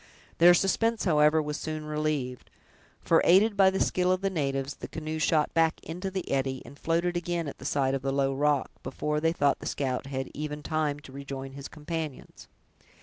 [0.39, 2.49] Their suspense, however, was soon relieved;
[3.01, 6.63] for, aided by the skill of the natives, the canoe shot back into the eddy,
[6.65, 10.07] and floated again at the side of the low rock, before they thought the scout
[10.07, 12.47] had even time to rejoin his companions.